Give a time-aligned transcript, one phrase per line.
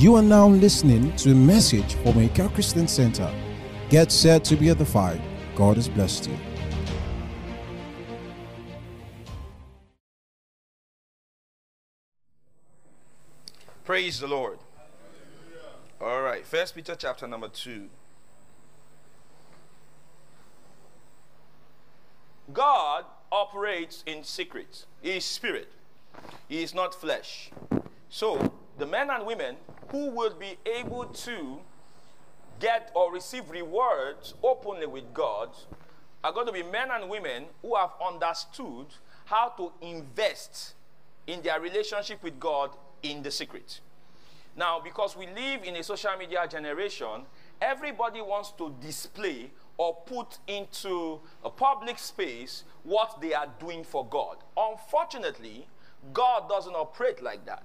[0.00, 3.30] You are now listening to a message from Ika Christian Center.
[3.90, 5.20] Get set to be edified.
[5.54, 6.38] God has blessed you.
[13.84, 14.60] Praise the Lord.
[16.00, 17.90] All right, First Peter chapter number 2.
[22.54, 24.86] God operates in secret.
[25.02, 25.70] He is spirit.
[26.48, 27.50] He is not flesh.
[28.08, 28.50] So,
[28.80, 29.56] the men and women
[29.90, 31.58] who will be able to
[32.58, 35.50] get or receive rewards openly with God
[36.24, 38.86] are going to be men and women who have understood
[39.26, 40.74] how to invest
[41.26, 42.70] in their relationship with God
[43.02, 43.80] in the secret.
[44.56, 47.26] Now, because we live in a social media generation,
[47.60, 54.06] everybody wants to display or put into a public space what they are doing for
[54.06, 54.38] God.
[54.56, 55.66] Unfortunately,
[56.14, 57.62] God doesn't operate like that.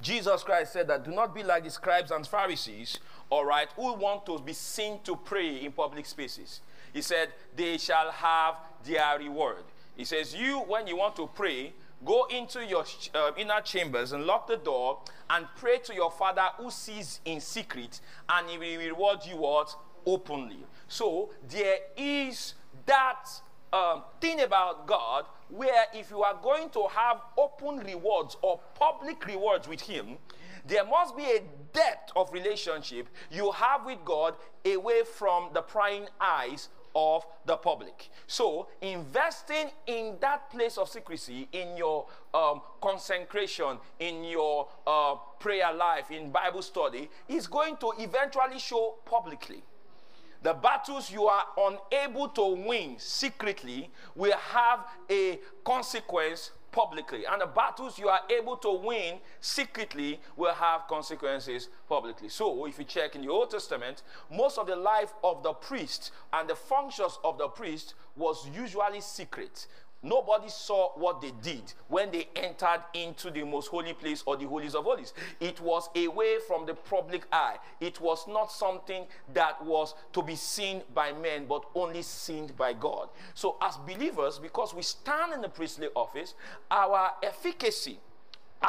[0.00, 2.98] Jesus Christ said that do not be like the scribes and Pharisees,
[3.30, 6.60] all right, who want to be seen to pray in public spaces.
[6.92, 9.64] He said, they shall have their reward.
[9.96, 11.72] He says, you, when you want to pray,
[12.04, 16.46] go into your uh, inner chambers and lock the door and pray to your Father
[16.56, 19.74] who sees in secret, and he will reward you what?
[20.06, 20.64] Openly.
[20.86, 22.54] So there is
[22.86, 23.24] that
[23.72, 29.26] um, thing about God where if you are going to have open rewards or public
[29.26, 30.18] rewards with Him,
[30.66, 34.34] there must be a depth of relationship you have with God
[34.66, 38.10] away from the prying eyes of the public.
[38.26, 45.72] So, investing in that place of secrecy, in your um, consecration, in your uh, prayer
[45.72, 49.62] life, in Bible study, is going to eventually show publicly.
[50.42, 57.24] The battles you are unable to win secretly will have a consequence publicly.
[57.26, 62.28] And the battles you are able to win secretly will have consequences publicly.
[62.28, 66.12] So, if you check in the Old Testament, most of the life of the priest
[66.32, 69.66] and the functions of the priest was usually secret.
[70.02, 74.46] Nobody saw what they did when they entered into the most holy place or the
[74.46, 75.12] holies of holies.
[75.40, 77.56] It was away from the public eye.
[77.80, 82.74] It was not something that was to be seen by men, but only seen by
[82.74, 83.08] God.
[83.34, 86.34] So, as believers, because we stand in the priestly office,
[86.70, 87.98] our efficacy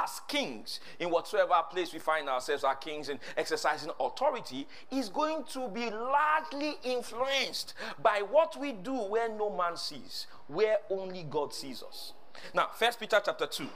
[0.10, 0.80] as kings.
[1.00, 5.90] In whatsoever place we find ourselves our kings and exercising authority is going to be
[5.90, 12.14] largely influenced by what we do where no man sees where only god sees us.
[12.54, 13.68] Now first peter chapter 2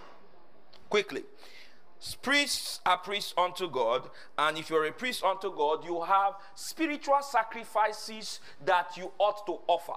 [0.90, 1.24] quickly.
[2.22, 7.22] Priests are priests unto god and if you're a priest unto god you have spiritual
[7.22, 9.94] sacrifices that you ought to offer.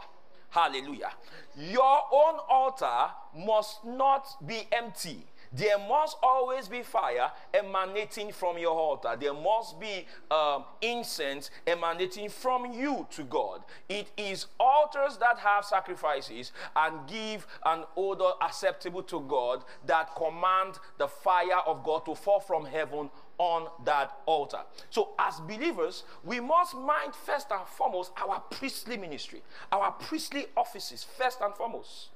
[0.50, 1.10] Hallelujah.
[1.56, 8.72] Your own altar must not be empty there must always be fire emanating from your
[8.72, 9.16] altar.
[9.18, 13.64] There must be um, incense emanating from you to God.
[13.88, 20.78] It is altars that have sacrifices and give an odor acceptable to God that command
[20.98, 24.60] the fire of God to fall from heaven on that altar.
[24.90, 31.04] So, as believers, we must mind first and foremost our priestly ministry, our priestly offices,
[31.04, 32.08] first and foremost.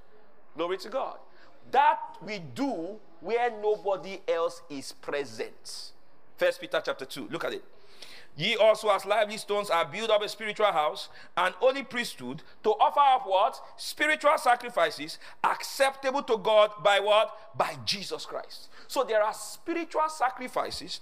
[0.56, 1.18] Glory to God.
[1.70, 5.92] That we do where nobody else is present.
[6.36, 7.28] First Peter chapter 2.
[7.30, 7.64] Look at it.
[8.36, 12.70] Ye also, as lively stones, are built up a spiritual house, an holy priesthood, to
[12.70, 13.60] offer up what?
[13.76, 17.36] Spiritual sacrifices acceptable to God by what?
[17.56, 18.68] By Jesus Christ.
[18.88, 21.00] So there are spiritual sacrifices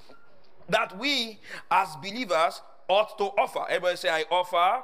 [0.68, 1.38] that we
[1.70, 3.64] as believers ought to offer.
[3.68, 4.82] Everybody say, I offer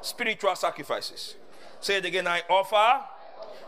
[0.00, 1.36] spiritual sacrifices.
[1.80, 3.04] Say it again, I offer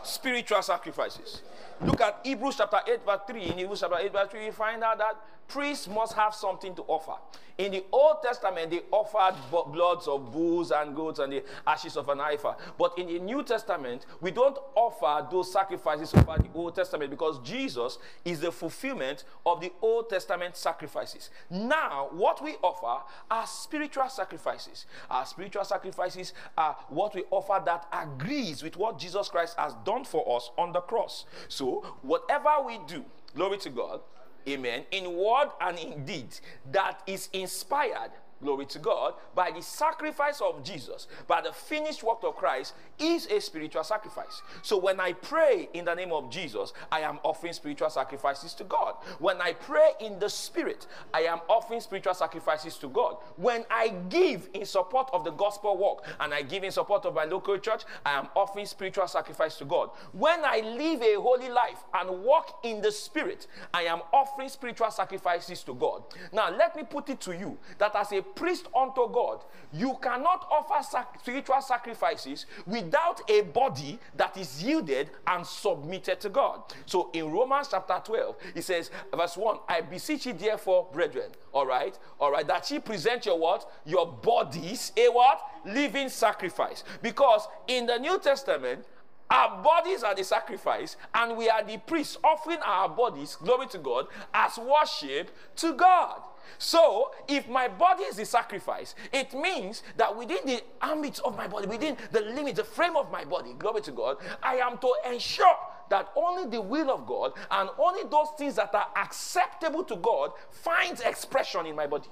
[0.03, 1.41] spiritual sacrifices.
[1.81, 3.43] Look at Hebrews chapter 8, verse 3.
[3.43, 5.15] In Hebrews chapter 8, verse 3, we find out that
[5.47, 7.15] priests must have something to offer.
[7.57, 9.35] In the Old Testament, they offered
[9.71, 12.55] bloods of bulls and goats and the ashes of an heifer.
[12.79, 17.37] But in the New Testament, we don't offer those sacrifices over the Old Testament because
[17.39, 21.29] Jesus is the fulfillment of the Old Testament sacrifices.
[21.51, 24.87] Now, what we offer are spiritual sacrifices.
[25.11, 30.05] Our spiritual sacrifices are what we offer that agrees with what Jesus Christ has done
[30.05, 31.25] for us on the cross.
[31.49, 34.01] So, whatever we do, glory to God,
[34.47, 36.27] amen, in word and in deed
[36.71, 38.11] that is inspired
[38.43, 43.25] glory to God, by the sacrifice of Jesus, by the finished work of Christ, is
[43.27, 44.41] a spiritual sacrifice.
[44.61, 48.63] So when I pray in the name of Jesus, I am offering spiritual sacrifices to
[48.63, 48.95] God.
[49.19, 53.17] When I pray in the Spirit, I am offering spiritual sacrifices to God.
[53.37, 57.15] When I give in support of the gospel work and I give in support of
[57.15, 59.89] my local church, I am offering spiritual sacrifice to God.
[60.11, 64.91] When I live a holy life and walk in the Spirit, I am offering spiritual
[64.91, 66.03] sacrifices to God.
[66.31, 70.47] Now, let me put it to you that as a priest unto God, you cannot
[70.51, 76.61] offer sac- spiritual sacrifices without a body that is yielded and submitted to God.
[76.85, 81.65] So in Romans chapter 12, it says, verse 1, I beseech you therefore, brethren, all
[81.65, 83.69] right, all right, that ye present your what?
[83.85, 85.41] Your bodies, a what?
[85.65, 86.83] Living sacrifice.
[87.01, 88.85] Because in the New Testament,
[89.29, 93.79] our bodies are the sacrifice, and we are the priests offering our bodies, glory to
[93.79, 96.21] God, as worship to God.
[96.57, 101.47] So, if my body is the sacrifice, it means that within the ambit of my
[101.47, 104.93] body, within the limit, the frame of my body, glory to God, I am to
[105.11, 105.55] ensure
[105.89, 110.31] that only the will of God and only those things that are acceptable to God
[110.51, 112.09] finds expression in my body.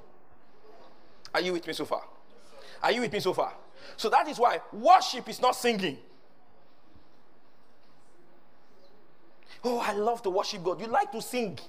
[1.33, 2.03] Are you with me so far?
[2.83, 3.53] Are you with me so far?
[3.97, 5.97] So that is why worship is not singing.
[9.63, 10.81] Oh, I love to worship God.
[10.81, 11.59] You like to sing.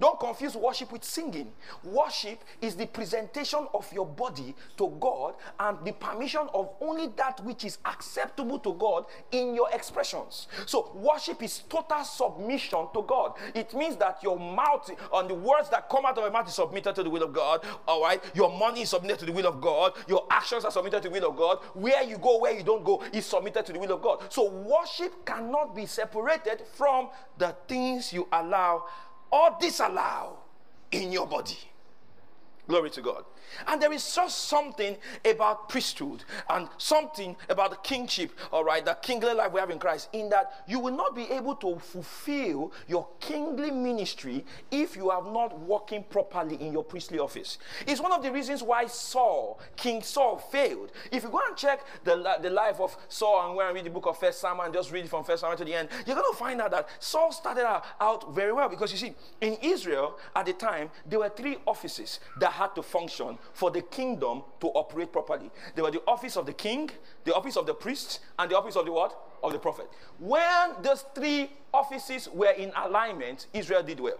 [0.00, 1.52] Don't confuse worship with singing.
[1.84, 7.42] Worship is the presentation of your body to God and the permission of only that
[7.44, 10.48] which is acceptable to God in your expressions.
[10.66, 13.34] So, worship is total submission to God.
[13.54, 16.54] It means that your mouth and the words that come out of your mouth is
[16.54, 17.64] submitted to the will of God.
[17.86, 19.92] All right, your money is submitted to the will of God.
[20.08, 21.58] Your actions are submitted to the will of God.
[21.74, 24.24] Where you go, where you don't go, is submitted to the will of God.
[24.32, 28.86] So, worship cannot be separated from the things you allow
[29.34, 30.38] or disallow
[30.92, 31.58] in your body.
[32.68, 33.24] Glory to God.
[33.66, 38.94] And there is just something about priesthood and something about the kingship, all right, the
[38.94, 42.72] kingly life we have in Christ, in that you will not be able to fulfill
[42.88, 47.58] your kingly ministry if you are not working properly in your priestly office.
[47.86, 50.92] It's one of the reasons why Saul, King Saul, failed.
[51.10, 53.90] If you go and check the, the life of Saul and go and read the
[53.90, 56.16] book of First Samuel and just read it from First Samuel to the end, you're
[56.16, 60.18] going to find out that Saul started out very well because you see, in Israel
[60.34, 64.68] at the time, there were three offices that had to function for the kingdom to
[64.68, 65.50] operate properly.
[65.74, 66.90] There were the office of the king,
[67.24, 69.18] the office of the priest, and the office of the what?
[69.42, 69.90] Of the prophet.
[70.18, 74.18] When those three offices were in alignment, Israel did well.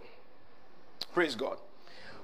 [1.13, 1.59] Praise God.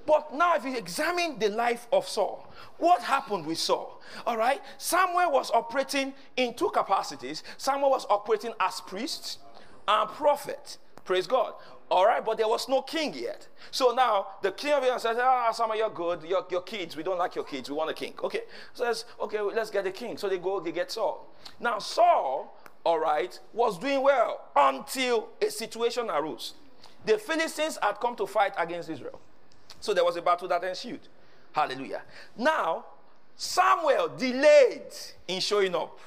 [0.07, 4.01] But now, if you examine the life of Saul, what happened with Saul?
[4.27, 7.43] All right, Samuel was operating in two capacities.
[7.59, 9.39] Samuel was operating as priest
[9.87, 10.79] and prophet.
[11.05, 11.55] Praise God.
[11.91, 13.49] All right, but there was no king yet.
[13.73, 16.23] So now the king of Israel says, Ah, oh, Samuel, you're good.
[16.23, 17.69] Your, your kids, we don't like your kids.
[17.69, 18.15] We want a king.
[18.23, 18.43] Okay.
[18.75, 20.17] Says, okay, let's get a king.
[20.17, 21.35] So they go, they get Saul.
[21.59, 26.55] Now, Saul, all right, was doing well until a situation arose.
[27.07, 29.21] The Philistines had come to fight against Israel.
[29.81, 31.01] So there was a battle that ensued.
[31.53, 32.03] Hallelujah.
[32.37, 32.85] Now,
[33.35, 34.93] Samuel delayed
[35.27, 35.99] in showing up.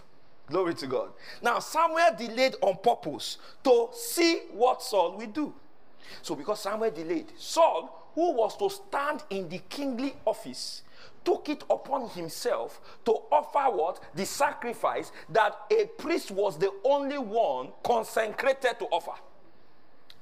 [0.48, 1.10] Glory to God.
[1.42, 5.54] Now, Samuel delayed on purpose to see what Saul will do.
[6.22, 10.84] So, because Samuel delayed, Saul, who was to stand in the kingly office,
[11.26, 14.04] took it upon himself to offer what?
[14.16, 19.20] The sacrifice that a priest was the only one consecrated to offer.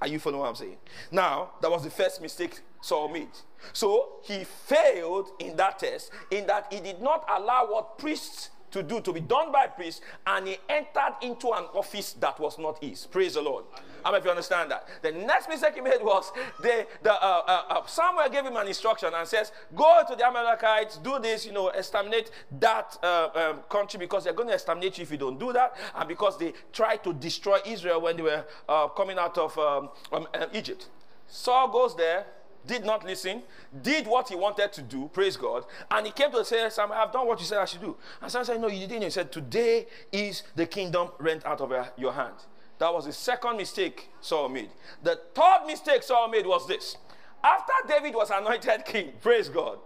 [0.02, 0.78] Are you following what I'm saying?
[1.12, 3.30] Now, that was the first mistake Saul made.
[3.74, 8.84] So he failed in that test, in that he did not allow what priests to
[8.84, 12.84] do to be done by priests, and he entered into an office that was not
[12.84, 13.06] his.
[13.06, 13.66] Praise the Lord.
[14.04, 14.88] I mean, if you understand that.
[15.02, 16.32] The next mistake he made was
[16.62, 20.26] the, the uh, uh, uh, Samuel gave him an instruction and says, "Go to the
[20.26, 24.98] Amalekites, do this, you know, exterminate that uh, um, country because they're going to exterminate
[24.98, 28.24] you if you don't do that." And because they tried to destroy Israel when they
[28.24, 30.90] were uh, coming out of um, um, Egypt,
[31.28, 32.26] Saul goes there
[32.66, 33.44] did not listen,
[33.82, 37.28] did what he wanted to do, praise God, and he came to say, I've done
[37.28, 37.96] what you said I should do.
[38.22, 39.04] And Sam said, No, you didn't.
[39.04, 42.36] He said, Today is the kingdom rent out of your hand.
[42.80, 44.70] That was the second mistake Saul made.
[45.04, 46.98] The third mistake Saul made was this.
[47.44, 49.78] After David was anointed king, praise God.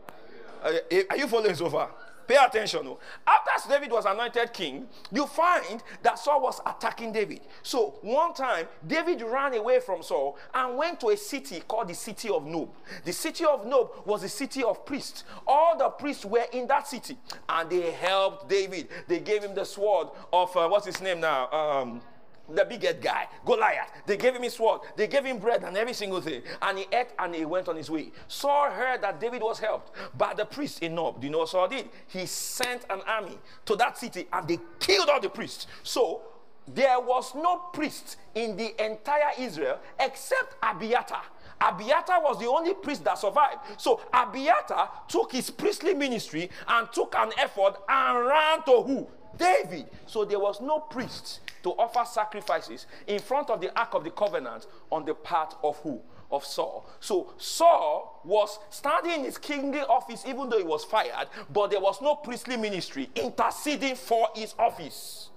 [0.63, 1.91] Are you following so far?
[2.27, 2.81] Pay attention.
[2.85, 2.99] Oh.
[3.27, 7.41] After David was anointed king, you find that Saul was attacking David.
[7.63, 11.93] So one time, David ran away from Saul and went to a city called the
[11.93, 12.69] city of Nob.
[13.03, 15.23] The city of Nob was a city of priests.
[15.47, 17.17] All the priests were in that city
[17.47, 18.87] and they helped David.
[19.07, 21.49] They gave him the sword of, uh, what's his name now?
[21.51, 22.01] Um,
[22.49, 23.91] the biggest guy, Goliath.
[24.05, 26.41] They gave him his sword, they gave him bread and every single thing.
[26.61, 28.11] And he ate and he went on his way.
[28.27, 31.19] Saul heard that David was helped by the priest in Nob.
[31.21, 31.89] Do you know what Saul did?
[32.07, 35.67] He sent an army to that city and they killed all the priests.
[35.83, 36.21] So
[36.67, 41.23] there was no priest in the entire Israel except Abiathar.
[41.61, 43.59] Abiathar was the only priest that survived.
[43.77, 49.07] So Abiathar took his priestly ministry and took an effort and ran to who?
[49.37, 49.87] David.
[50.05, 54.11] So there was no priest to offer sacrifices in front of the Ark of the
[54.11, 55.99] Covenant on the part of who?
[56.31, 56.87] Of Saul.
[56.99, 61.79] So Saul was standing in his kingly office even though he was fired, but there
[61.79, 65.29] was no priestly ministry interceding for his office.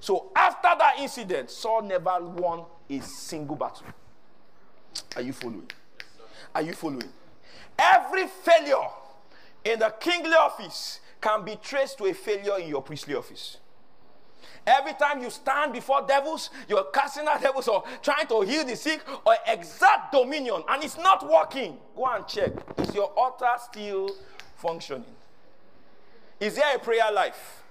[0.00, 3.86] So after that incident, Saul never won a single battle.
[5.14, 5.70] Are you following?
[6.54, 7.10] Are you following?
[7.78, 8.88] Every failure
[9.62, 13.58] in the kingly office can be traced to a failure in your priestly office.
[14.66, 18.76] Every time you stand before devils, you're casting out devils or trying to heal the
[18.76, 21.78] sick or exert dominion, and it's not working.
[21.96, 22.52] Go and check.
[22.78, 24.10] Is your altar still
[24.56, 25.04] functioning?
[26.38, 27.62] Is there a prayer life?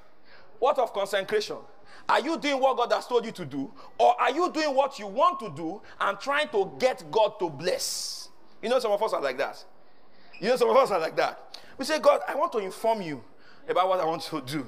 [0.60, 1.58] What of consecration?
[2.10, 3.72] Are you doing what God has told you to do?
[3.98, 7.50] Or are you doing what you want to do and trying to get God to
[7.50, 8.30] bless?
[8.62, 9.64] You know, some of us are like that.
[10.40, 11.58] You know, some of us are like that.
[11.78, 13.24] We say, God, I want to inform you
[13.68, 14.68] about what I want to do.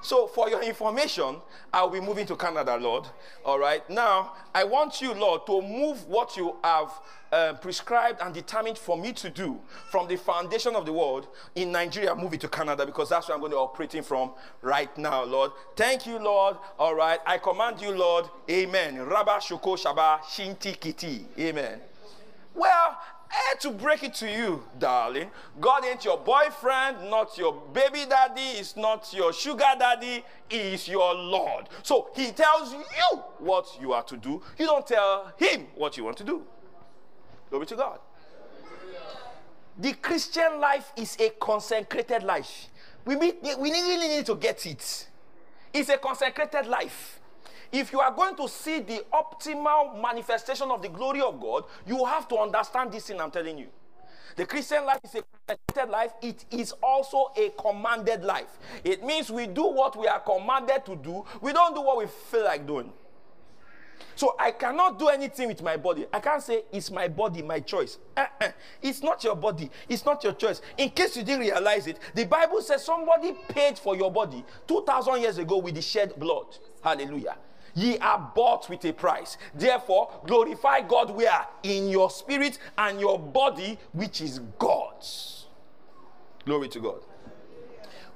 [0.00, 1.36] So, for your information,
[1.72, 3.06] I'll be moving to Canada, Lord.
[3.44, 3.88] All right.
[3.90, 6.92] Now, I want you, Lord, to move what you have
[7.32, 11.72] uh, prescribed and determined for me to do from the foundation of the world in
[11.72, 14.96] Nigeria, move it to Canada because that's where I'm going to be operating from right
[14.96, 15.50] now, Lord.
[15.76, 16.56] Thank you, Lord.
[16.78, 17.18] All right.
[17.26, 18.26] I command you, Lord.
[18.50, 19.04] Amen.
[19.04, 21.26] Rabba Shoko Shaba Shinti Kiti.
[21.38, 21.80] Amen.
[22.54, 22.98] Well,
[23.60, 25.30] to break it to you, darling.
[25.60, 30.88] God ain't your boyfriend, not your baby daddy, is not your sugar daddy, he is
[30.88, 31.68] your Lord.
[31.82, 32.84] So he tells you
[33.38, 34.42] what you are to do.
[34.58, 36.42] You don't tell him what you want to do.
[37.50, 37.98] Glory to God.
[39.78, 42.68] The Christian life is a consecrated life.
[43.04, 45.08] We, meet, we really need to get it.
[45.72, 47.17] It's a consecrated life.
[47.70, 52.04] If you are going to see the optimal manifestation of the glory of God, you
[52.04, 53.68] have to understand this thing I'm telling you.
[54.36, 55.22] The Christian life is a
[55.74, 56.12] commanded life.
[56.22, 58.58] It is also a commanded life.
[58.84, 61.24] It means we do what we are commanded to do.
[61.40, 62.92] We don't do what we feel like doing.
[64.14, 66.06] So I cannot do anything with my body.
[66.12, 67.98] I can't say it's my body, my choice.
[68.16, 68.50] Uh-uh.
[68.82, 69.70] It's not your body.
[69.88, 70.60] It's not your choice.
[70.76, 75.20] In case you didn't realize it, the Bible says somebody paid for your body 2,000
[75.20, 76.46] years ago with the shed blood.
[76.82, 77.36] Hallelujah.
[77.78, 79.38] Ye are bought with a price.
[79.54, 81.46] Therefore, glorify God where?
[81.62, 85.46] In your spirit and your body, which is God's.
[86.44, 87.04] Glory to God.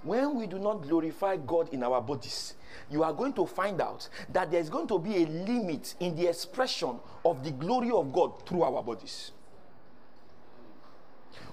[0.03, 2.55] When we do not glorify God in our bodies,
[2.91, 6.27] you are going to find out that there's going to be a limit in the
[6.27, 9.31] expression of the glory of God through our bodies.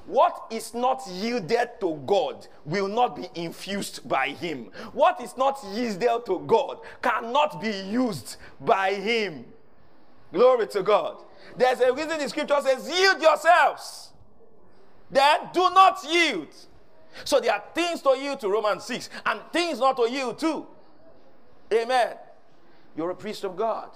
[0.09, 4.71] What is not yielded to God will not be infused by Him.
[4.91, 9.45] What is not yielded to God cannot be used by Him.
[10.33, 11.17] Glory to God.
[11.55, 14.09] There's a reason the scripture says, Yield yourselves.
[15.11, 16.55] Then do not yield.
[17.23, 20.65] So there are things to yield to Romans 6 and things not to yield to.
[21.71, 22.15] Amen.
[22.97, 23.91] You're a priest of God.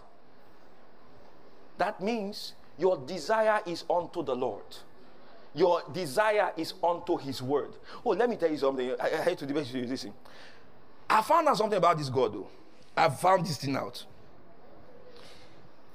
[1.79, 4.63] That means your desire is unto the Lord
[5.55, 7.73] your desire is unto his word.
[8.05, 8.95] Oh, let me tell you something.
[8.99, 10.13] I, I hate to debate you thing.
[11.09, 12.47] I found out something about this God, though.
[12.95, 14.03] I found this thing out.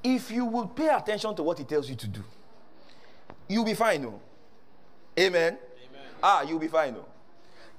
[0.02, 2.22] If you will pay attention to what he tells you to do,
[3.48, 4.20] you'll be fine, no?
[5.18, 5.58] Amen.
[5.58, 6.02] Amen.
[6.22, 7.04] Ah, you'll be fine, no?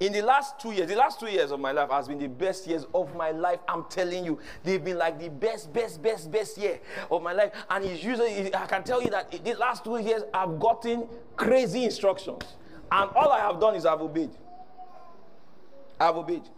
[0.00, 2.26] In the last two years, the last two years of my life has been the
[2.26, 3.60] best years of my life.
[3.68, 6.80] I'm telling you, they've been like the best, best, best, best year
[7.10, 7.52] of my life.
[7.68, 11.84] And it's usually, I can tell you that the last two years, I've gotten crazy
[11.84, 12.42] instructions.
[12.90, 14.30] And all I have done is I've obeyed.
[16.00, 16.48] I've obeyed.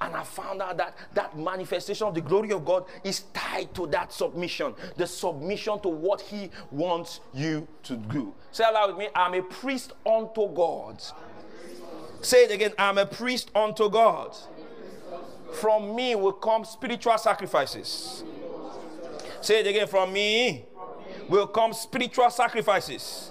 [0.00, 3.88] And I found out that that manifestation of the glory of God is tied to
[3.88, 8.32] that submission, the submission to what He wants you to do.
[8.52, 11.02] Say aloud with me I'm a priest unto God.
[12.20, 14.36] Say it again I'm a priest unto God.
[15.52, 18.22] From me will come spiritual sacrifices.
[19.40, 20.66] Say it again from me
[21.28, 23.30] will come spiritual sacrifices.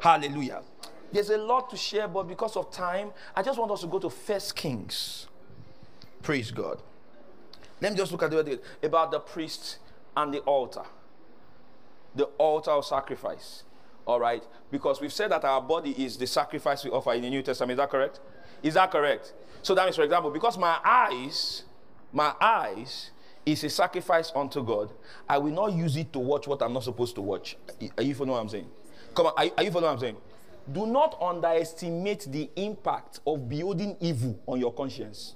[0.00, 0.62] Hallelujah.
[1.10, 3.98] There's a lot to share, but because of time, I just want us to go
[3.98, 5.26] to First Kings.
[6.22, 6.82] Praise God.
[7.80, 9.78] Let me just look at the about the priest
[10.16, 10.84] and the altar.
[12.14, 13.62] The altar of sacrifice.
[14.08, 14.42] All right?
[14.70, 17.72] Because we've said that our body is the sacrifice we offer in the New Testament.
[17.72, 18.20] Is that correct?
[18.62, 19.34] Is that correct?
[19.60, 21.64] So that means, for example, because my eyes,
[22.10, 23.10] my eyes
[23.44, 24.90] is a sacrifice unto God,
[25.28, 27.58] I will not use it to watch what I'm not supposed to watch.
[27.98, 28.68] Are you following what I'm saying?
[29.14, 30.16] Come on, are, are you following what I'm saying?
[30.72, 35.34] Do not underestimate the impact of beholding evil on your conscience.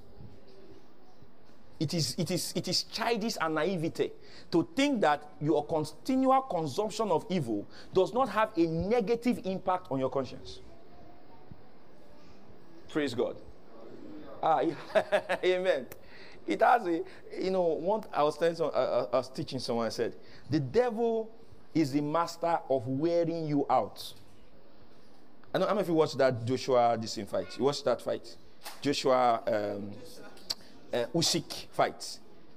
[1.83, 4.12] It is, it, is, it is childish and naivety
[4.53, 9.99] to think that your continual consumption of evil does not have a negative impact on
[9.99, 10.61] your conscience.
[12.89, 13.37] Praise God.
[14.41, 14.62] Ah,
[15.45, 15.87] amen.
[16.47, 17.03] It has a,
[17.41, 20.15] you know, one, I was, telling some, I was teaching someone, I said,
[20.51, 21.33] the devil
[21.75, 24.15] is the master of wearing you out.
[25.53, 27.59] I don't know if you watched that Joshua this fight.
[27.59, 28.37] You watched that fight?
[28.81, 29.91] Joshua um,
[30.93, 31.67] uh, Usyk.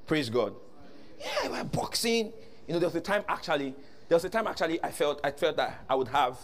[0.06, 0.54] Praise God.
[1.20, 2.34] Yeah, we're boxing.
[2.68, 3.76] You know, there was a time actually,
[4.08, 6.38] there was a time actually I felt I felt that I would have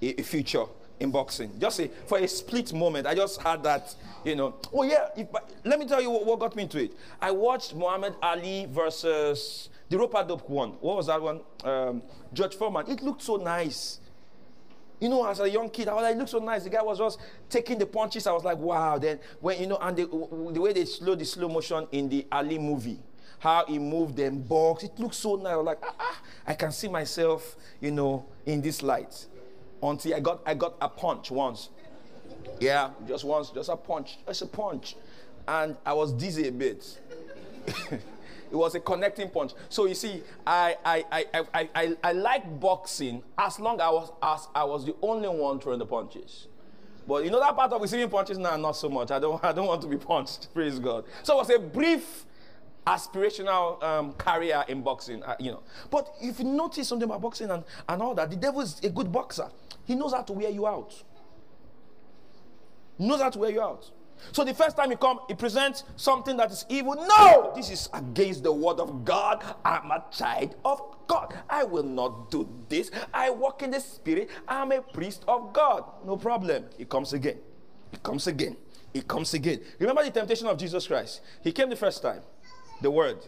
[0.00, 0.64] a, a future
[1.00, 1.52] in boxing.
[1.58, 4.54] Just a, for a split moment, I just had that, you know.
[4.72, 5.28] Oh yeah, if,
[5.64, 6.92] let me tell you what, what, got me into it.
[7.20, 10.70] I watched Muhammad Ali versus the Rope-a-Dope one.
[10.80, 11.40] What was that one?
[11.64, 12.88] Um, George Foreman.
[12.88, 13.98] It looked so nice.
[15.00, 16.64] You know, as a young kid, I was like, it looked so nice.
[16.64, 17.18] The guy was just
[17.50, 18.26] taking the punches.
[18.26, 18.98] I was like, wow.
[18.98, 22.26] Then when you know, and the, the way they slow the slow motion in the
[22.30, 22.98] Ali movie,
[23.38, 25.52] how he moved and box, it looked so nice.
[25.52, 29.26] I was like, ah, I can see myself, you know, in this light
[29.82, 31.68] until I got I got a punch once.
[32.60, 34.96] Yeah, just once, just a punch, just a punch,
[35.46, 37.00] and I was dizzy a bit.
[38.54, 39.52] it was a connecting punch.
[39.68, 43.90] So you see, I I, I, I, I, I like boxing as long as I
[43.90, 46.46] was as I was the only one throwing the punches.
[47.06, 49.10] But you know that part of receiving punches now, not so much.
[49.10, 50.48] I don't I don't want to be punched.
[50.54, 51.04] Praise God.
[51.24, 52.26] So it was a brief
[52.86, 55.62] aspirational um, career in boxing, uh, you know.
[55.90, 58.90] But if you notice something about boxing and, and all that, the devil is a
[58.90, 59.48] good boxer.
[59.84, 60.94] He knows how to wear you out.
[62.98, 63.90] He knows how to wear you out.
[64.32, 66.94] So the first time he comes, he presents something that is evil.
[66.94, 69.44] No, this is against the word of God.
[69.64, 71.34] I'm a child of God.
[71.48, 72.90] I will not do this.
[73.12, 74.30] I walk in the spirit.
[74.48, 75.84] I'm a priest of God.
[76.04, 76.64] No problem.
[76.78, 77.38] He comes again.
[77.90, 78.56] He comes again.
[78.92, 79.60] He comes again.
[79.78, 81.20] Remember the temptation of Jesus Christ.
[81.42, 82.20] He came the first time.
[82.80, 83.18] The word.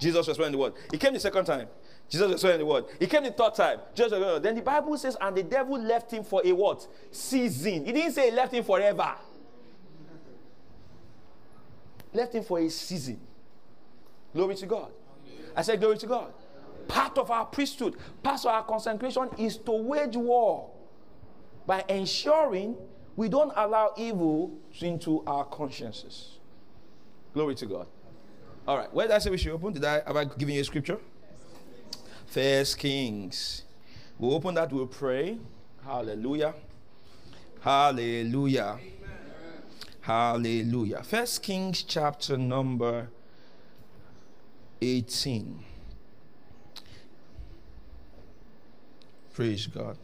[0.00, 0.74] Jesus was wearing the word.
[0.90, 1.68] He came the second time.
[2.08, 2.84] Jesus was saying the word.
[2.98, 3.78] He came the third time.
[3.94, 6.86] Jesus was, then the Bible says, and the devil left him for a what?
[7.10, 7.86] Season.
[7.86, 9.14] He didn't say he left him forever.
[12.12, 13.20] Left him for a season.
[14.34, 14.92] Glory to God.
[15.56, 16.32] I said, Glory to God.
[16.88, 20.70] Part of our priesthood, part of our consecration is to wage war
[21.66, 22.76] by ensuring
[23.16, 26.38] we don't allow evil into our consciences.
[27.34, 27.86] Glory to God.
[28.66, 28.92] All right.
[28.92, 29.72] Where did I say we should open?
[29.72, 30.98] Did I have I given you a scripture?
[32.26, 33.62] First Kings.
[34.18, 35.38] We'll open that, we'll pray.
[35.84, 36.54] Hallelujah.
[37.60, 38.78] Hallelujah.
[40.02, 41.02] Hallelujah.
[41.04, 43.08] First Kings chapter number
[44.80, 45.64] 18.
[49.32, 49.96] Praise God.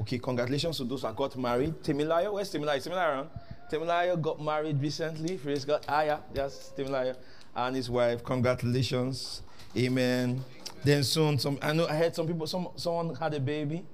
[0.00, 1.82] Okay, congratulations to those that got married.
[1.82, 2.78] Temilaya, where's Temilaya?
[2.78, 3.30] Temilaya around?
[3.72, 5.36] Temilaya got married recently.
[5.36, 5.84] Praise God.
[5.88, 7.16] Ah, yeah, that's Temilaya
[7.56, 8.22] and his wife.
[8.22, 9.42] Congratulations.
[9.76, 10.44] Amen.
[10.84, 13.84] Then soon, some I know I heard some people, some someone had a baby.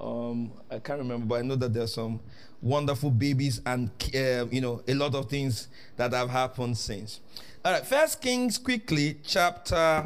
[0.00, 2.18] Um, I can't remember, but I know that there's some
[2.64, 7.20] wonderful babies and uh, you know a lot of things that have happened since.
[7.64, 10.04] All right, First Kings quickly, chapter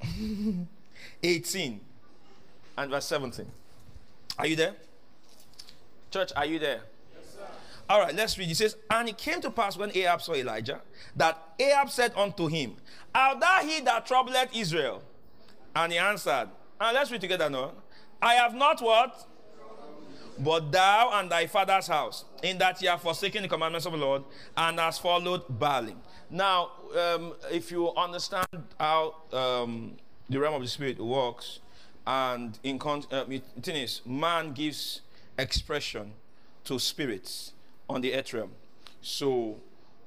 [1.22, 1.80] 18
[2.78, 3.46] and verse 17.
[4.38, 4.74] Are you there?
[6.10, 6.80] Church, are you there?
[7.88, 8.48] All right, let's read.
[8.48, 10.80] He says, And it came to pass when Ahab saw Elijah
[11.14, 12.74] that Ahab said unto him,
[13.14, 15.02] Art thou he that troubleth Israel?
[15.74, 16.48] And he answered,
[16.80, 17.72] and let's read together now.
[18.20, 19.26] I have not what?
[20.38, 23.98] But thou and thy father's house, in that ye have forsaken the commandments of the
[23.98, 24.22] Lord,
[24.56, 25.96] and has followed Baalim.
[26.30, 28.46] Now, um, if you understand
[28.78, 29.96] how um,
[30.28, 31.60] the realm of the spirit works,
[32.06, 33.24] and in con- uh,
[34.04, 35.00] man gives
[35.38, 36.12] expression
[36.64, 37.52] to spirits
[37.88, 38.50] on the earth realm.
[39.00, 39.56] So,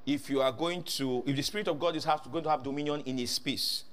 [0.05, 2.63] if you are going to, if the Spirit of God is have, going to have
[2.63, 3.83] dominion in His space,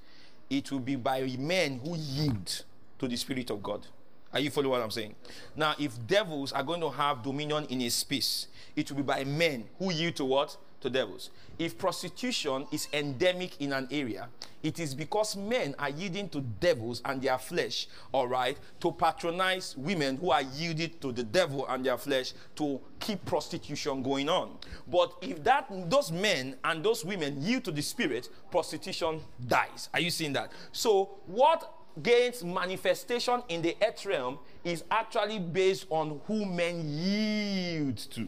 [0.49, 2.63] it will be by men who yield
[2.99, 3.85] to the Spirit of God.
[4.33, 5.15] Are you following what I'm saying?
[5.55, 9.23] Now, if devils are going to have dominion in a space, it will be by
[9.23, 10.57] men who yield to what?
[10.81, 11.31] to devils.
[11.57, 14.29] If prostitution is endemic in an area,
[14.61, 19.75] it is because men are yielding to devils and their flesh, all right, to patronize
[19.77, 24.57] women who are yielded to the devil and their flesh to keep prostitution going on.
[24.87, 29.89] But if that those men and those women yield to the spirit, prostitution dies.
[29.93, 30.51] Are you seeing that?
[30.71, 37.97] So what gains manifestation in the earth realm is actually based on who men yield
[37.97, 38.27] to.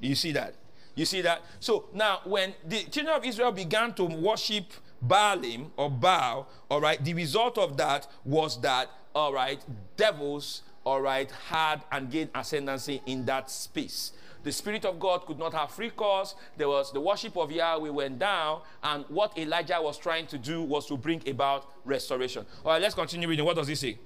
[0.00, 0.54] You see that?
[0.94, 1.42] You see that?
[1.60, 4.64] So now, when the children of Israel began to worship
[5.06, 9.62] Baalim or Baal, all right, the result of that was that, all right,
[9.96, 14.12] devils, all right, had and gained ascendancy in that space.
[14.46, 16.36] The Spirit of God could not have free course.
[16.56, 20.62] There was the worship of Yahweh went down, and what Elijah was trying to do
[20.62, 22.46] was to bring about restoration.
[22.64, 23.44] All right, let's continue reading.
[23.44, 23.98] What does he say?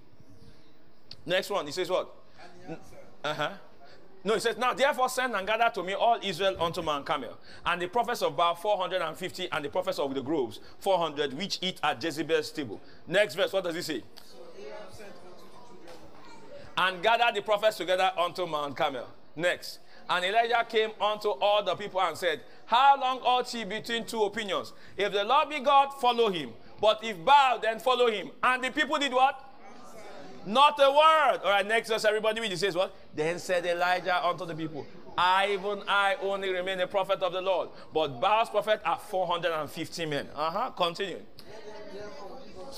[1.26, 2.16] Next one, he says what?
[3.22, 3.50] Uh huh.
[4.24, 7.37] No, he says, Now therefore send and gather to me all Israel unto Mount Carmel,
[7.66, 11.79] and the prophets of Baal 450, and the prophets of the groves 400, which eat
[11.83, 12.81] at Jezebel's table.
[13.07, 14.03] Next verse, what does he say?
[16.79, 19.07] and gather the prophets together unto Mount Carmel.
[19.37, 19.81] Next.
[20.11, 24.25] And Elijah came unto all the people and said, How long ought ye between two
[24.25, 24.73] opinions?
[24.96, 26.51] If the Lord be God, follow him.
[26.81, 28.31] But if Baal, then follow him.
[28.42, 29.46] And the people did what?
[30.44, 31.40] Not a word.
[31.44, 32.59] All right, next verse, everybody read.
[32.59, 32.92] Says what?
[33.14, 34.85] Then said Elijah unto the people,
[35.16, 37.68] I, even I only remain a prophet of the Lord.
[37.94, 40.29] But Baal's prophet are 450 men.
[40.35, 40.70] Uh huh.
[40.70, 41.20] Continue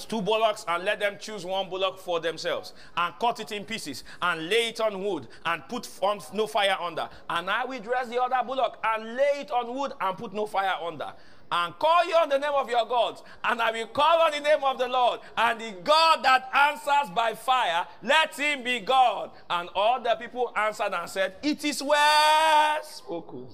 [0.09, 4.05] two bullocks and let them choose one bullock for themselves and cut it in pieces
[4.21, 8.09] and lay it on wood and put on no fire under and i will dress
[8.09, 11.13] the other bullock and lay it on wood and put no fire under
[11.53, 14.41] and call you on the name of your gods, and I will call on the
[14.41, 19.33] name of the Lord, and the God that answers by fire, let him be God.
[19.51, 23.49] And all the people answered and said, It is well spoken.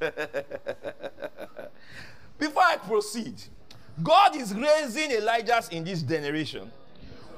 [2.38, 3.42] Before I proceed,
[4.02, 6.70] God is raising Elijahs in this generation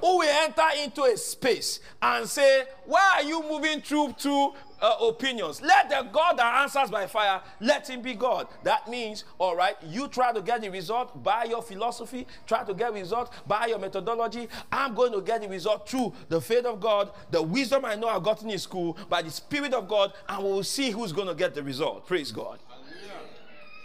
[0.01, 4.97] who will enter into a space and say, Why are you moving through two uh,
[5.03, 5.63] opinions?
[5.63, 8.47] Let the God that answers by fire, let him be God.
[8.63, 12.75] That means, all right, you try to get the result by your philosophy, try to
[12.75, 14.49] get result by your methodology.
[14.71, 18.09] I'm going to get the result through the faith of God, the wisdom I know
[18.09, 21.29] I've gotten in school, by the Spirit of God, and we will see who's going
[21.29, 22.07] to get the result.
[22.07, 22.59] Praise God.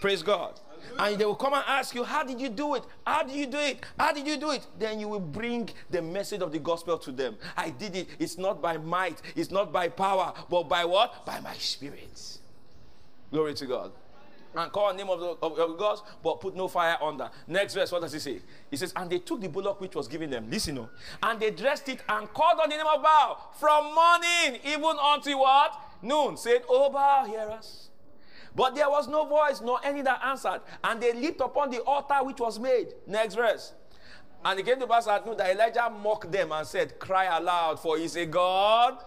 [0.02, 0.60] Praise God.
[1.00, 2.84] And they will come and ask you, How did you do it?
[3.06, 3.86] How did you do it?
[3.98, 4.66] How did you do it?
[4.78, 7.36] Then you will bring the message of the gospel to them.
[7.56, 8.08] I did it.
[8.20, 11.26] It's not by might, it's not by power, but by what?
[11.26, 12.40] By my spirit.
[13.32, 13.92] Glory to God.
[14.54, 17.30] And call the name of the of, of gods, but put no fire under.
[17.48, 18.42] Next verse, what does he say?
[18.70, 20.50] He says, And they took the bullock which was given them.
[20.50, 20.90] Listen, no.
[21.24, 25.40] And they dressed it and called on the name of Baal from morning even until
[25.40, 25.80] what?
[26.02, 26.36] Noon.
[26.36, 27.91] Said, Oh Baal, hear us.
[28.56, 30.62] But there was no voice, nor any that answered.
[30.84, 32.94] And they leaped upon the altar which was made.
[33.08, 33.74] Next verse.
[34.44, 37.80] And it came to pass at noon that Elijah mocked them and said, Cry aloud,
[37.80, 38.98] for he is a God.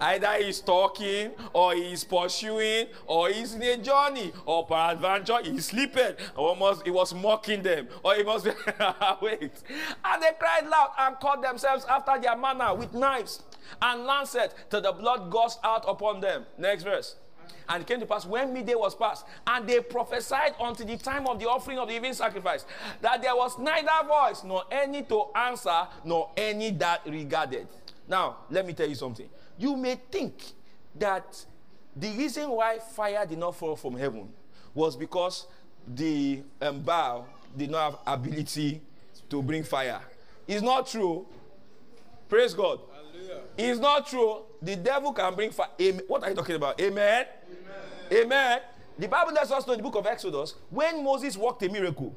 [0.00, 6.12] Either he's talking, or he's pursuing, or he's in a journey, or peradventure he's sleeping.
[6.36, 8.50] Almost he was mocking them, or he must be
[9.22, 9.52] wait.
[10.04, 13.42] And they cried loud and cut themselves after their manner with knives
[13.80, 16.44] and lancet till the blood gushed out upon them.
[16.58, 17.16] Next verse.
[17.68, 21.26] And it came to pass when midday was past, and they prophesied until the time
[21.26, 22.64] of the offering of the evening sacrifice,
[23.00, 27.66] that there was neither voice, nor any to answer, nor any that regarded.
[28.08, 29.28] Now, let me tell you something.
[29.58, 30.42] You may think
[30.96, 31.44] that
[31.94, 34.28] the reason why fire did not fall from heaven
[34.74, 35.46] was because
[35.86, 38.80] the um, Baal did not have ability
[39.28, 40.00] to bring fire.
[40.46, 41.26] It's not true.
[42.28, 42.80] Praise God.
[42.92, 43.40] Hallelujah.
[43.58, 44.42] It's not true.
[44.60, 45.68] The devil can bring fire.
[46.06, 46.80] What are you talking about?
[46.80, 47.26] Amen.
[48.12, 48.60] Amen.
[48.98, 52.14] The Bible lets us know in the book of Exodus when Moses worked a miracle,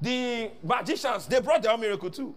[0.00, 2.34] the magicians they brought their own miracle too.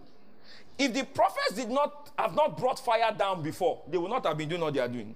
[0.78, 4.36] If the prophets did not have not brought fire down before, they would not have
[4.36, 5.14] been doing what they are doing.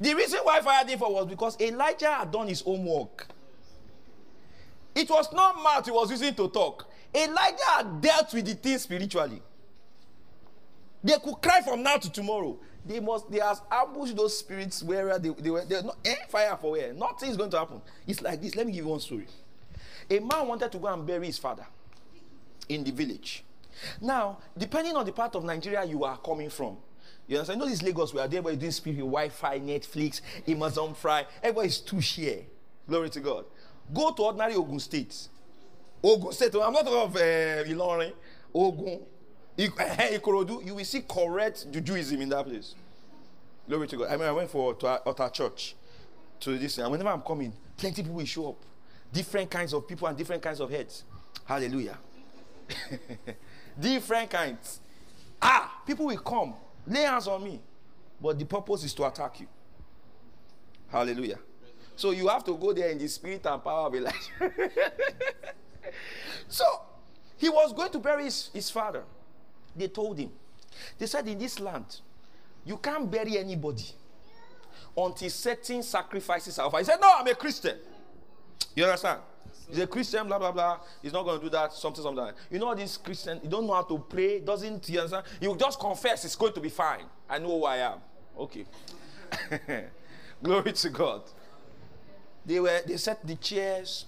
[0.00, 3.28] The reason why fire didn't fall was because Elijah had done his homework.
[4.94, 6.86] It was not mouth he was using to talk.
[7.14, 9.40] Elijah had dealt with the thing spiritually.
[11.04, 15.18] They could cry from now to tomorrow they must they have ambushed those spirits where
[15.18, 18.20] they, they were they're not eh, fire for where nothing is going to happen it's
[18.22, 19.26] like this let me give you one story
[20.10, 21.66] a man wanted to go and bury his father
[22.68, 23.44] in the village
[24.00, 26.76] now depending on the part of nigeria you are coming from
[27.28, 27.60] you understand?
[27.60, 31.26] You know this Lagos we are where everybody doing spirit Wi-Fi, Netflix, Amazon Fry.
[31.42, 32.40] Everybody is too share.
[32.88, 33.44] Glory to God.
[33.92, 35.28] Go to ordinary Ogun State.
[36.02, 36.54] Ogun State.
[36.54, 38.12] I'm not talking of uh, Ilorin.
[38.54, 39.00] Ogun.
[39.58, 42.76] Ikorodu, you will see correct Judaism in that place.
[43.68, 44.08] Glory to God.
[44.08, 45.74] I mean, I went for to our, church
[46.40, 48.56] to this, and whenever I'm coming, plenty people will show up.
[49.12, 51.02] Different kinds of people and different kinds of heads.
[51.44, 51.98] Hallelujah.
[53.80, 54.78] different kinds.
[55.42, 56.54] Ah, people will come,
[56.86, 57.60] lay hands on me,
[58.20, 59.48] but the purpose is to attack you.
[60.88, 61.38] Hallelujah.
[61.96, 64.14] So you have to go there in the spirit and power of Elijah.
[66.48, 66.64] so
[67.36, 69.02] he was going to bury his, his father.
[69.78, 70.30] They told him.
[70.98, 72.00] They said, In this land,
[72.64, 73.86] you can't bury anybody
[74.96, 76.78] until certain sacrifices are offered.
[76.78, 77.76] He said, No, I'm a Christian.
[78.74, 79.20] You understand?
[79.68, 80.80] He's a Christian, blah, blah, blah.
[81.02, 82.30] He's not going to do that, something, something.
[82.50, 85.00] You know, this Christian, he don't know how to pray, doesn't, you
[85.42, 87.04] will just confess it's going to be fine.
[87.28, 87.98] I know who I am.
[88.38, 88.64] Okay.
[90.42, 91.22] Glory to God.
[92.46, 94.06] They were, they set the chairs,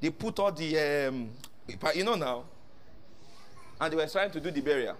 [0.00, 1.30] they put all the, um,
[1.94, 2.44] you know now,
[3.82, 4.96] and they were trying to do the burial.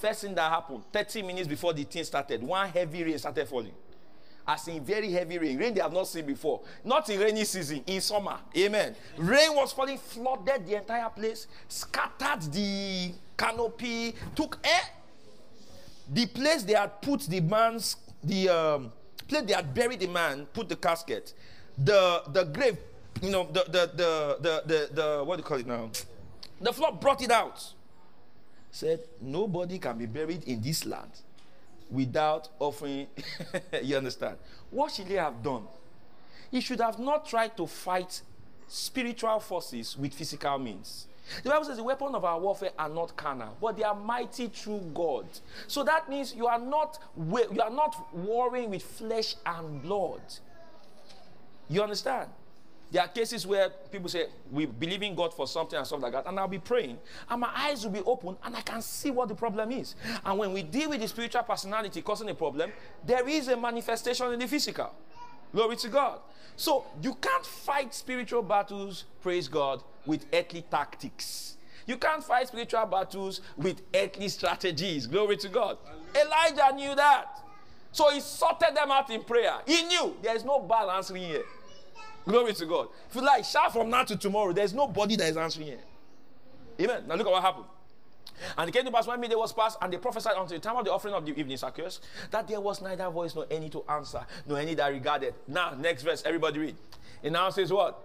[0.00, 3.74] First thing that happened, 30 minutes before the thing started, one heavy rain started falling.
[4.48, 5.58] As in very heavy rain.
[5.58, 6.62] Rain they have not seen before.
[6.82, 8.38] Not in rainy season, in summer.
[8.56, 8.94] Amen.
[9.18, 14.82] Rain was falling, flooded the entire place, scattered the canopy, took air.
[16.10, 18.92] The place they had put the man's, the um,
[19.28, 21.34] place they had buried the man, put the casket,
[21.76, 22.78] the the grave,
[23.20, 25.90] you know, the the the the the, the what do you call it now?
[26.60, 27.74] The flood brought it out
[28.76, 31.10] said, Nobody can be buried in this land
[31.90, 33.06] without offering.
[33.82, 34.36] you understand?
[34.70, 35.64] What should he have done?
[36.50, 38.20] He should have not tried to fight
[38.68, 41.06] spiritual forces with physical means.
[41.42, 44.46] The Bible says the weapon of our warfare are not carnal, but they are mighty
[44.48, 45.26] through God.
[45.66, 50.20] So that means you are not you are not warring with flesh and blood.
[51.68, 52.30] You understand?
[52.90, 56.12] There are cases where people say, We believe in God for something and stuff like
[56.12, 59.10] that, and I'll be praying, and my eyes will be open, and I can see
[59.10, 59.96] what the problem is.
[60.24, 62.72] And when we deal with the spiritual personality causing a problem,
[63.04, 64.92] there is a manifestation in the physical.
[65.52, 66.20] Glory to God.
[66.56, 71.56] So you can't fight spiritual battles, praise God, with earthly tactics.
[71.86, 75.06] You can't fight spiritual battles with earthly strategies.
[75.06, 75.78] Glory to God.
[76.14, 77.40] Elijah knew that.
[77.92, 79.54] So he sorted them out in prayer.
[79.66, 81.42] He knew there is no balance here.
[82.26, 82.88] Glory to God.
[83.08, 84.52] If you like, shout from now to tomorrow.
[84.52, 85.78] There's nobody that is answering here.
[86.80, 87.04] Amen.
[87.06, 87.66] Now look at what happened.
[88.58, 90.76] And it came to pass when midday was past, and they prophesied unto the time
[90.76, 93.82] of the offering of the evening sacrifice that there was neither voice nor any to
[93.88, 95.34] answer, nor any that regarded.
[95.46, 96.76] Now, next verse, everybody read.
[97.22, 97.98] It now says what?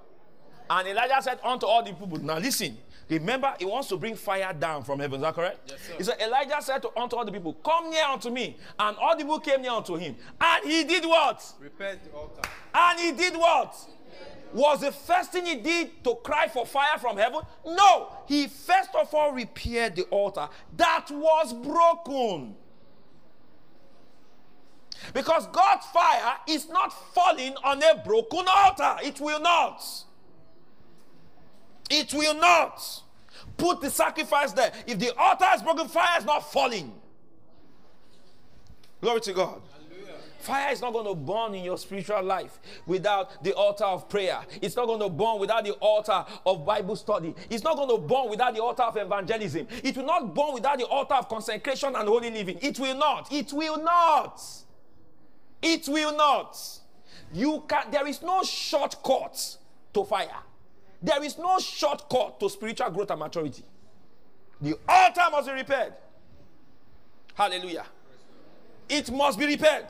[0.69, 2.77] And Elijah said unto all the people, Now listen,
[3.09, 5.17] remember, he wants to bring fire down from heaven.
[5.17, 5.59] Is that correct?
[5.69, 5.93] Yes, sir.
[5.97, 8.55] He said, Elijah said to, unto all the people, Come near unto me.
[8.79, 10.15] And all the people came near unto him.
[10.39, 11.43] And he did what?
[11.59, 12.41] Repaired the altar.
[12.73, 13.75] And he did what?
[14.53, 17.41] Was the first thing he did to cry for fire from heaven?
[17.65, 18.09] No.
[18.27, 22.55] He first of all repaired the altar that was broken.
[25.13, 28.97] Because God's fire is not falling on a broken altar.
[29.03, 29.83] It will not.
[31.89, 32.81] It will not.
[33.57, 34.71] Put the sacrifice there.
[34.87, 36.93] If the altar is broken, fire is not falling.
[39.01, 39.61] Glory to God.
[40.41, 44.39] Fire is not going to burn in your spiritual life without the altar of prayer.
[44.61, 47.35] It's not going to burn without the altar of Bible study.
[47.49, 49.67] It's not going to burn without the altar of evangelism.
[49.83, 52.57] It will not burn without the altar of consecration and holy living.
[52.61, 53.31] It will not.
[53.31, 54.41] It will not.
[55.61, 56.57] It will not.
[57.33, 59.57] You can there is no shortcut
[59.93, 60.27] to fire.
[61.01, 63.63] There is no shortcut to spiritual growth and maturity.
[64.59, 65.93] The altar must be repaired.
[67.33, 67.85] Hallelujah.
[68.89, 69.87] It must be repaired.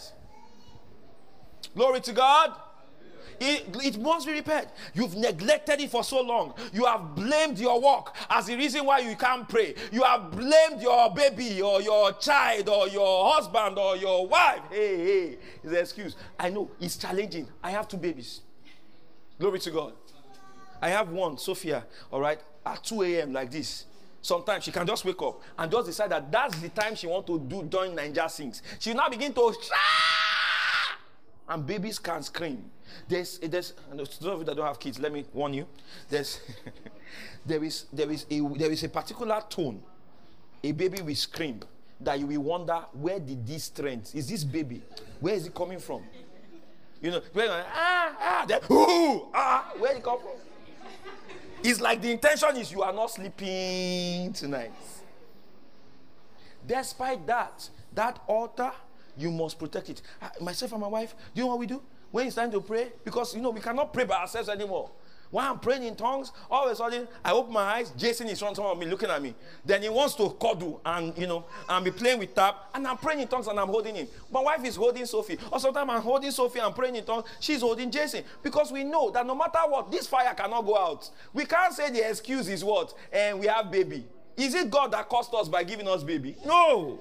[1.76, 2.54] Glory to God.
[3.44, 4.68] It, it, must be repaired.
[4.94, 6.54] You've neglected it for so long.
[6.72, 9.74] You have blamed your work as the reason why you can't pray.
[9.92, 14.62] You have blamed your baby or your child or your husband or your wife.
[14.70, 16.16] Hey, hey, it's an excuse.
[16.38, 17.48] I know it's challenging.
[17.64, 18.42] I have two babies.
[19.40, 19.94] Glory to God.
[20.80, 23.34] I have one, Sophia, all right, at 2 a.m.
[23.34, 23.86] like this.
[24.22, 27.26] Sometimes she can just wake up and just decide that that's the time she want
[27.26, 28.62] to do join Ninja Sings.
[28.78, 29.52] She now begin to
[31.52, 32.64] and babies can scream.
[33.08, 35.68] There's, there's, those of you that don't have kids, let me warn you.
[36.10, 36.40] There's,
[37.46, 39.82] there is, there is a, there is a particular tone.
[40.64, 41.60] A baby will scream
[42.00, 44.82] that you will wonder where did this strength is this baby?
[45.20, 46.04] Where is it coming from?
[47.02, 50.32] You know, when ah ah, then, ooh, ah, where did it come from?
[51.64, 54.72] It's like the intention is you are not sleeping tonight.
[56.66, 58.72] Despite that, that altar
[59.22, 60.02] you must protect it.
[60.22, 61.82] Ah, myself and my wife, do you know what we do?
[62.10, 64.92] When it's time to pray, because you know we cannot pray by ourselves anymore.
[65.30, 68.44] When I'm praying in tongues, all of a sudden I open my eyes, Jason is
[68.44, 69.34] on top of me looking at me.
[69.64, 72.98] Then he wants to cuddle and you know, and be playing with tap, and I'm
[72.98, 74.10] praying in tongues and I'm holding him.
[74.30, 75.38] My wife is holding Sophie.
[75.50, 78.26] Or sometimes I'm holding Sophie and praying in tongues, she's holding Jason.
[78.44, 81.10] Because we know that no matter what, this fire cannot go out.
[81.32, 82.94] We can't say the excuse is what?
[83.14, 84.04] And we have baby.
[84.36, 86.36] Is it God that caused us by giving us baby?
[86.46, 87.00] No.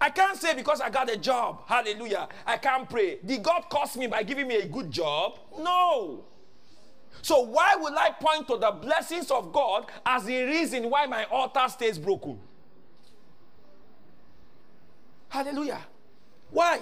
[0.00, 3.18] I can't say because I got a job, hallelujah, I can't pray.
[3.24, 5.38] Did God curse me by giving me a good job?
[5.58, 6.24] No.
[7.22, 11.24] So why would I point to the blessings of God as the reason why my
[11.24, 12.38] altar stays broken?
[15.28, 15.80] Hallelujah.
[16.50, 16.80] Why?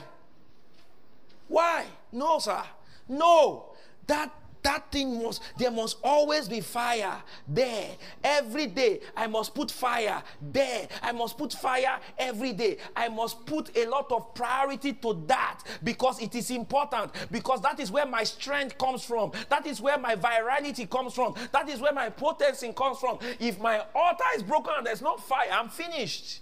[1.48, 1.86] Why?
[2.12, 2.62] No, sir.
[3.08, 3.74] No.
[4.06, 4.32] That
[4.68, 7.16] that thing must there must always be fire
[7.48, 7.88] there.
[8.22, 10.86] Every day i must put fire there.
[11.02, 12.76] I must put fire every day.
[12.94, 17.12] I must put a lot of priority to that because it is important.
[17.30, 19.32] Because that is where my strength comes from.
[19.48, 21.34] That is where my virality comes from.
[21.52, 23.18] That is where my potency comes from.
[23.40, 26.40] If my altar is broken and there's no fire i'm finished.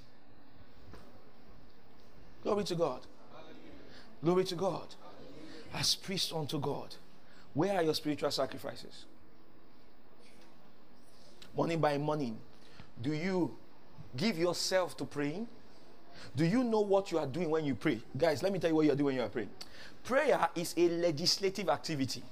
[2.43, 3.01] Glory to god.
[4.25, 4.95] Glory to god.
[5.73, 6.97] As priest unto god
[7.57, 9.07] where are your spiritual sacrifices?
[11.57, 12.37] Morning by morning,
[13.01, 13.57] do you
[14.15, 15.49] give yourself to praying?
[16.37, 17.99] Do you know what you are doing when you pray?
[18.15, 19.49] Guys, let me tell you what you are doing when you are praying.
[20.05, 22.23] Prayer is a legislative activity.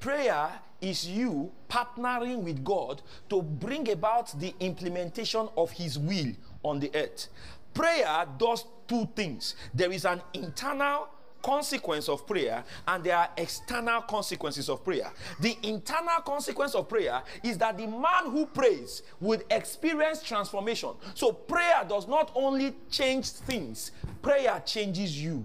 [0.00, 6.32] Prayer is you partnering with God to bring about the implementation of His will
[6.62, 7.28] on the earth.
[7.74, 11.08] Prayer does two things there is an internal
[11.42, 15.10] consequence of prayer and there are external consequences of prayer.
[15.40, 20.90] The internal consequence of prayer is that the man who prays would experience transformation.
[21.14, 23.90] So prayer does not only change things,
[24.22, 25.44] prayer changes you.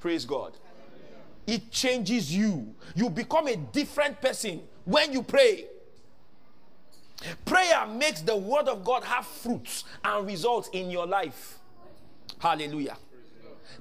[0.00, 0.56] Praise God.
[1.46, 2.74] It changes you.
[2.94, 5.66] You become a different person when you pray.
[7.44, 11.58] Prayer makes the word of God have fruits and results in your life.
[12.38, 12.96] Hallelujah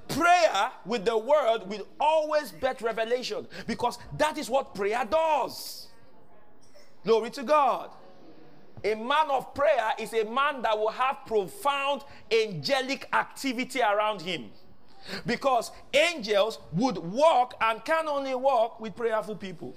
[0.08, 5.88] prayer with the word will always bet revelation because that is what prayer does.
[7.04, 7.92] Glory to God.
[8.84, 14.50] A man of prayer is a man that will have profound angelic activity around him.
[15.26, 19.76] Because angels would walk and can only walk with prayerful people.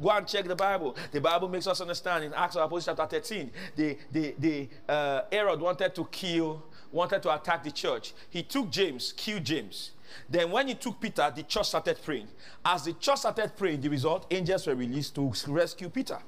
[0.00, 0.96] Go and check the Bible.
[1.12, 5.22] The Bible makes us understand in Acts of Apostles chapter 13, the, the, the uh,
[5.30, 8.14] Herod wanted to kill wanted to attack the church.
[8.30, 9.92] He took James, killed James.
[10.28, 12.28] Then when he took Peter, the church started praying.
[12.64, 16.18] As the church started praying, the result, angels were released to rescue Peter.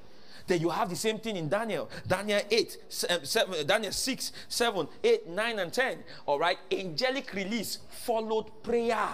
[0.46, 1.88] Then you have the same thing in Daniel.
[2.07, 2.77] Daniel 8,
[3.11, 5.98] um, 7, Daniel 6, 7, 8, 9, and 10.
[6.27, 6.59] All right.
[6.70, 9.09] Angelic release followed prayer.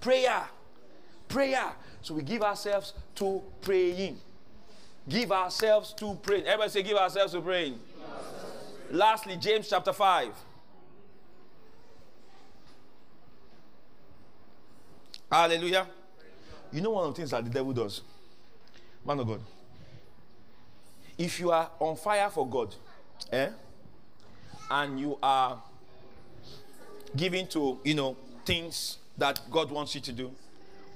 [0.00, 0.44] Prayer.
[1.28, 1.72] Prayer.
[2.00, 4.20] So we give ourselves to praying.
[5.08, 6.46] Give ourselves to praying.
[6.46, 7.78] Everybody say, give ourselves to praying.
[8.92, 10.34] Lastly, James chapter 5.
[15.30, 15.86] Hallelujah.
[16.70, 18.02] You know one of the things that the devil does?
[19.02, 19.40] Man of God.
[21.16, 22.74] If you are on fire for God,
[23.32, 23.48] eh?
[24.70, 25.62] And you are
[27.16, 30.30] giving to, you know, things that God wants you to do.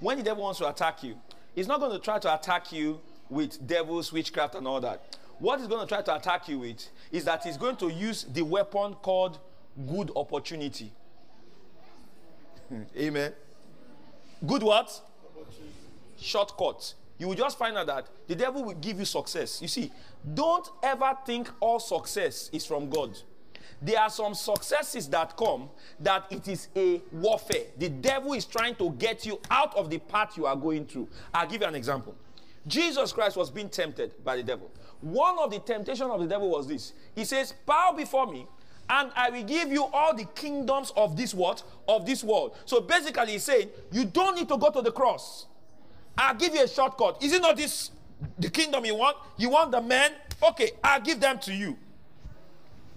[0.00, 1.16] When the devil wants to attack you,
[1.54, 5.16] he's not going to try to attack you with devils, witchcraft, and all that.
[5.38, 8.25] What he's going to try to attack you with is that he's going to use
[8.25, 9.38] the weapon called
[9.87, 10.92] good opportunity.
[12.96, 13.33] Amen.
[14.46, 15.01] Good what?
[16.18, 16.94] Shortcut.
[17.18, 19.61] You will just find out that the devil will give you success.
[19.62, 19.90] You see,
[20.35, 23.16] don't ever think all success is from God.
[23.81, 25.68] There are some successes that come
[26.01, 27.64] that it is a warfare.
[27.77, 31.09] The devil is trying to get you out of the path you are going through.
[31.33, 32.14] I'll give you an example.
[32.66, 34.70] Jesus Christ was being tempted by the devil.
[35.00, 36.92] One of the temptation of the devil was this.
[37.14, 38.46] He says, Bow before me,
[38.88, 42.57] and I will give you all the kingdoms of this world, of this world.
[42.64, 45.46] So basically, he's saying, You don't need to go to the cross.
[46.18, 47.22] I'll give you a shortcut.
[47.22, 47.90] Is it not this
[48.38, 49.16] the kingdom you want?
[49.37, 50.12] You want the men?
[50.42, 51.76] Okay, I'll give them to you.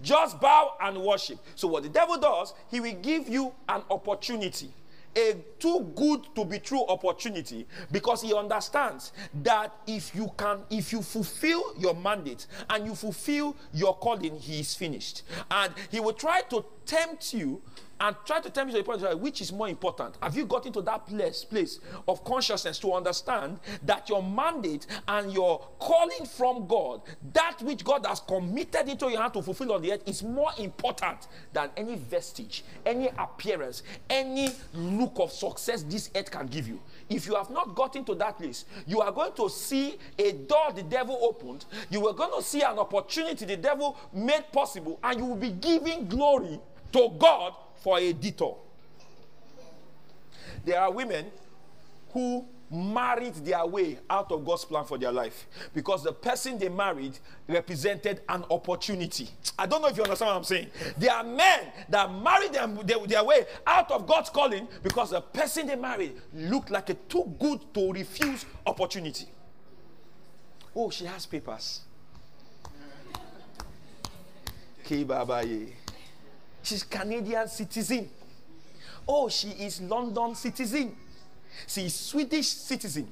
[0.02, 1.38] Just bow and worship.
[1.54, 4.72] So, what the devil does, he will give you an opportunity
[5.16, 10.92] a too good to be true opportunity because he understands that if you can if
[10.92, 15.22] you fulfill your mandate and you fulfill your calling he is finished.
[15.50, 17.60] And he will try to tempt you
[18.00, 20.16] and try to tell me to the point which is more important.
[20.22, 25.32] Have you got into that place, place of consciousness to understand that your mandate and
[25.32, 27.02] your calling from God,
[27.34, 30.50] that which God has committed into your hand to fulfill on the earth, is more
[30.58, 36.80] important than any vestige, any appearance, any look of success this earth can give you.
[37.08, 40.72] If you have not gotten to that place, you are going to see a door
[40.74, 41.66] the devil opened.
[41.90, 45.50] You are going to see an opportunity the devil made possible, and you will be
[45.50, 46.58] giving glory
[46.92, 48.56] to God for a detour.
[50.64, 51.26] There are women
[52.12, 56.68] who married their way out of God's plan for their life because the person they
[56.68, 59.28] married represented an opportunity.
[59.58, 60.68] I don't know if you understand what I'm saying.
[60.96, 65.20] There are men that married them their, their way out of God's calling because the
[65.20, 69.26] person they married looked like a too good to refuse opportunity.
[70.74, 71.80] Oh, she has papers.
[76.62, 78.10] She's Canadian citizen.
[79.06, 80.94] Oh, she is London citizen.
[81.66, 83.08] She is Swedish citizen.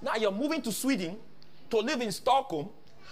[0.00, 1.16] Now you're moving to Sweden
[1.70, 2.68] to live in Stockholm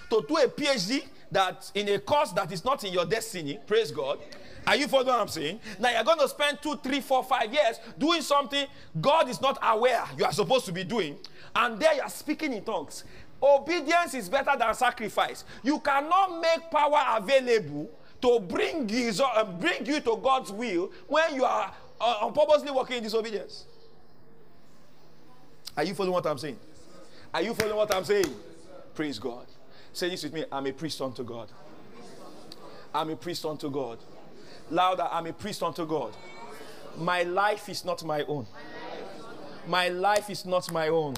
[0.08, 3.58] to do a PhD that in a course that is not in your destiny.
[3.66, 4.18] Praise God.
[4.66, 5.60] Are you following what I'm saying?
[5.78, 8.66] Now you're going to spend two, three, four, five years doing something
[9.00, 11.16] God is not aware you are supposed to be doing,
[11.54, 13.04] and there you are speaking in tongues.
[13.42, 15.44] Obedience is better than sacrifice.
[15.62, 17.90] You cannot make power available
[18.22, 22.98] to bring you, uh, bring you to God's will when you are uh, purposely working
[22.98, 23.64] in disobedience.
[25.76, 26.58] Are you following what I'm saying?
[27.32, 28.34] Are you following what I'm saying?
[28.94, 29.46] Praise God.
[29.92, 31.48] Say this with me I'm a priest unto God.
[32.94, 33.98] I'm a priest unto God.
[34.70, 36.14] Louder, I'm a priest unto God.
[36.96, 38.46] My life is not my own.
[39.66, 41.16] My life is not my own.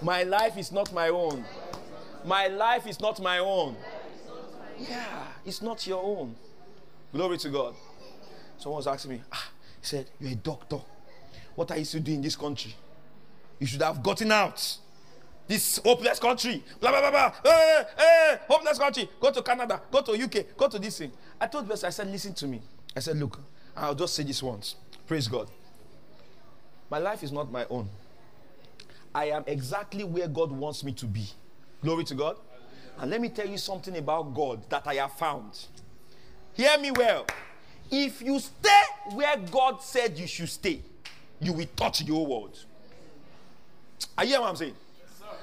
[0.00, 1.44] My life is not my own.
[2.24, 3.76] My life is not my own.
[4.88, 6.34] Yeah, it's not your own.
[7.12, 7.74] Glory to God.
[8.58, 9.48] Someone was asking me, ah,
[9.80, 10.80] he said, You're a doctor.
[11.54, 12.74] What are you still doing in this country?
[13.58, 14.78] You should have gotten out.
[15.46, 16.62] This hopeless country.
[16.80, 17.32] Blah, blah, blah, blah.
[17.44, 19.08] Hey, hey, hopeless country.
[19.20, 19.82] Go to Canada.
[19.90, 20.56] Go to UK.
[20.56, 21.12] Go to this thing.
[21.40, 22.62] I told the I said, Listen to me.
[22.96, 23.38] I said, Look,
[23.76, 24.76] I'll just say this once.
[25.06, 25.48] Praise God.
[26.90, 27.88] My life is not my own.
[29.14, 31.26] I am exactly where God wants me to be.
[31.82, 32.36] Glory to God.
[32.98, 35.66] And let me tell you something about God that I have found.
[36.54, 37.26] Hear me well.
[37.90, 38.82] If you stay
[39.12, 40.80] where God said you should stay,
[41.40, 42.58] you will touch the whole world.
[44.16, 44.74] Are you hear what I'm saying?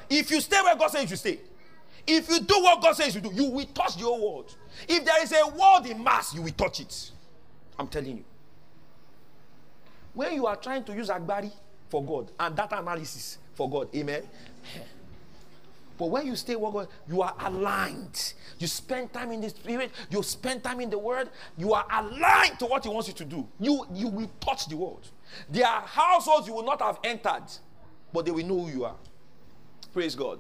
[0.09, 1.39] Yes, if you stay where God says you should stay,
[2.07, 4.55] if you do what God says you do, you will touch the whole world.
[4.87, 7.11] If there is a world in mass, you will touch it.
[7.77, 8.23] I'm telling you.
[10.13, 11.51] When you are trying to use Agbari
[11.89, 13.93] for God and data analysis, for God.
[13.93, 14.23] Amen.
[15.99, 18.33] But when you stay with God, you are aligned.
[18.57, 22.57] You spend time in the spirit, you spend time in the word, you are aligned
[22.59, 23.45] to what he wants you to do.
[23.59, 25.05] You you will touch the world.
[25.49, 27.43] There are households you will not have entered,
[28.13, 28.95] but they will know who you are.
[29.91, 30.39] Praise God.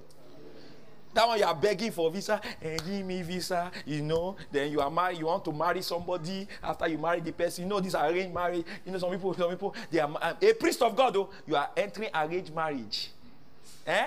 [1.13, 4.37] That one you are begging for visa and give me visa, you know.
[4.51, 7.65] Then you are married, you want to marry somebody after you marry the person.
[7.65, 8.65] You know, this arranged marriage.
[8.85, 11.29] You know, some people, some people, they are uh, a priest of God, though.
[11.45, 13.11] You are entering arranged marriage.
[13.85, 14.05] Eh?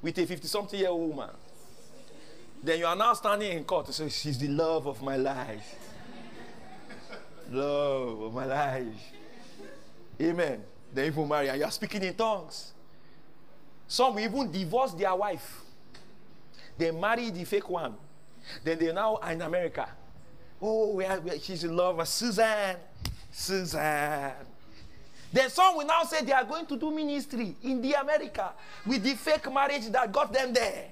[0.00, 1.30] With a 50 something year old woman.
[2.62, 5.74] Then you are now standing in court to say, She's the love of my life.
[7.50, 9.12] love of my life.
[10.20, 10.62] Amen.
[10.92, 12.72] Then you marry and you are speaking in tongues.
[13.86, 15.62] Some even divorce their wife.
[16.76, 17.94] They marry the fake one.
[18.64, 19.88] Then they now are in America.
[20.60, 22.76] Oh, we are, we are, she's in love with Susan.
[23.30, 24.32] Susan.
[25.32, 28.52] Then some will now say they are going to do ministry in the America
[28.86, 30.86] with the fake marriage that got them there.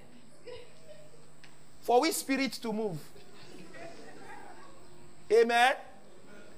[1.81, 2.99] For which spirit to move?
[5.33, 5.75] Amen.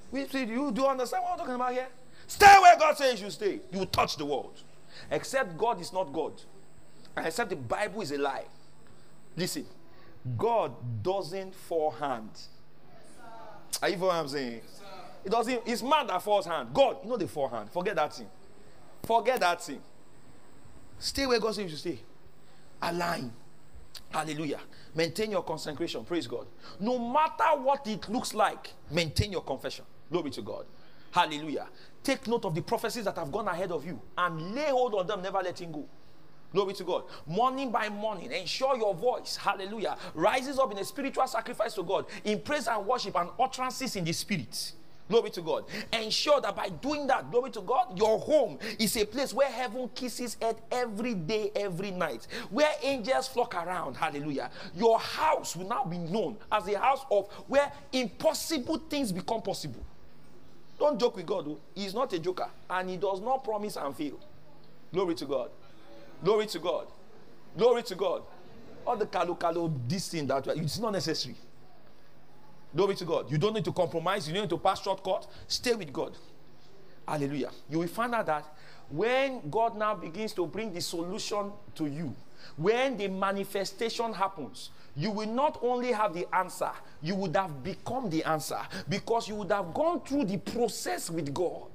[0.09, 0.49] Spirit?
[0.49, 1.87] You do understand what I'm talking about here?
[2.27, 3.59] Stay where God says you stay.
[3.71, 4.61] You will touch the world.
[5.09, 6.33] Except God is not God.
[7.15, 8.45] And except the Bible is a lie.
[9.35, 9.65] Listen,
[10.37, 12.29] God doesn't forehand.
[13.81, 14.61] Are you what I'm saying?
[15.23, 16.69] It doesn't, it's man that falls hand.
[16.73, 17.71] God, you know the forehand.
[17.71, 18.27] Forget that thing.
[19.03, 19.81] Forget that thing.
[20.97, 21.99] Stay where God says you stay.
[22.81, 23.31] Align.
[24.09, 24.59] Hallelujah.
[24.95, 26.03] Maintain your consecration.
[26.03, 26.47] Praise God.
[26.79, 29.85] No matter what it looks like, maintain your confession.
[30.11, 30.65] Glory to God.
[31.11, 31.67] Hallelujah.
[32.03, 35.07] Take note of the prophecies that have gone ahead of you and lay hold on
[35.07, 35.85] them, never letting go.
[36.51, 37.03] Glory to God.
[37.27, 42.05] Morning by morning, ensure your voice, hallelujah, rises up in a spiritual sacrifice to God,
[42.23, 44.73] in praise and worship and utterances in the spirit.
[45.09, 45.65] Glory to God.
[45.91, 49.89] Ensure that by doing that, glory to God, your home is a place where heaven
[49.95, 53.95] kisses earth every day, every night, where angels flock around.
[53.95, 54.51] Hallelujah.
[54.75, 59.83] Your house will now be known as a house of where impossible things become possible.
[60.77, 61.45] Don't joke with God.
[61.45, 61.59] Though.
[61.73, 64.19] He is not a joker and he does not promise and fail.
[64.93, 65.49] Glory to God.
[66.23, 66.87] Glory to God.
[67.57, 68.21] Glory to God.
[68.85, 71.35] All the kalo kalo, this thing that it's not necessary.
[72.75, 73.31] Glory to God.
[73.31, 74.27] You don't need to compromise.
[74.27, 75.27] You don't need to pass shortcut.
[75.47, 76.15] Stay with God.
[77.07, 77.49] Hallelujah.
[77.69, 78.45] You will find out that
[78.89, 82.15] when God now begins to bring the solution to you,
[82.57, 88.09] when the manifestation happens, you will not only have the answer, you would have become
[88.09, 91.69] the answer because you would have gone through the process with God.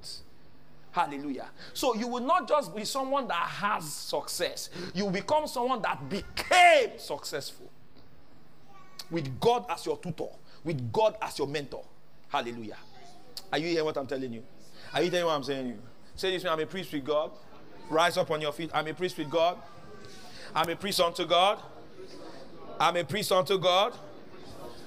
[0.91, 1.49] Hallelujah.
[1.73, 6.99] So you will not just be someone that has success, you become someone that became
[6.99, 7.69] successful
[9.11, 10.29] with God as your tutor,
[10.65, 11.85] with God as your mentor.
[12.29, 12.79] Hallelujah.
[13.53, 14.43] Are you hearing what I'm telling you?
[14.93, 15.79] Are you hearing what I'm saying you?
[16.17, 17.31] Say this, to me, I'm a priest with God.
[17.91, 18.71] Rise up on your feet.
[18.73, 19.59] I'm a priest with God.
[20.55, 21.61] I'm a priest unto God.
[22.81, 23.95] I'm a priest unto God.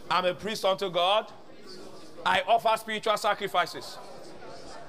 [0.09, 1.31] I'm a priest unto God.
[2.25, 3.97] I offer spiritual sacrifices.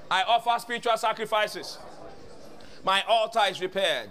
[0.09, 1.77] I offer spiritual sacrifices.
[2.83, 4.09] My altar is repaired.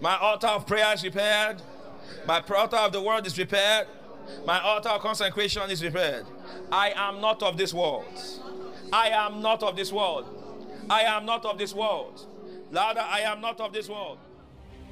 [0.00, 1.62] My altar of prayer is repaired.
[2.26, 3.86] My altar of the world is repaired.
[4.46, 6.26] My altar of consecration is prepared.
[6.72, 8.04] I am not of this world.
[8.92, 10.26] I am not of this world.
[10.90, 12.26] I am not of this world.
[12.70, 14.18] Louder, I am not of this world.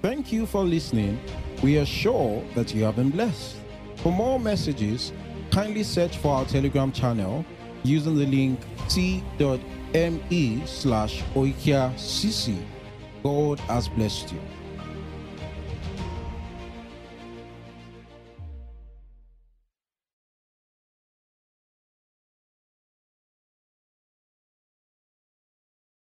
[0.03, 1.19] Thank you for listening.
[1.63, 3.57] We are sure that you have been blessed.
[3.97, 5.13] For more messages,
[5.51, 7.45] kindly search for our Telegram channel
[7.83, 12.63] using the link t.me slash oikiacc.
[13.23, 14.41] God has blessed you.